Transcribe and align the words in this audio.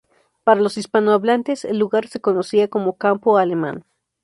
Para 0.43 0.59
los 0.61 0.79
hispanohablantes 0.79 1.63
el 1.63 1.77
lugar 1.77 2.07
se 2.07 2.19
conocía 2.19 2.67
como 2.67 2.97
"Campo 2.97 3.37
Alemán". 3.37 3.85